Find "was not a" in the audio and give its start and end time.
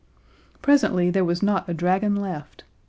1.23-1.75